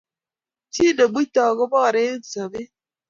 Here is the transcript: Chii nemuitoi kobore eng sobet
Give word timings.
Chii 0.73 0.93
nemuitoi 0.95 1.55
kobore 1.57 2.01
eng 2.09 2.25
sobet 2.31 2.71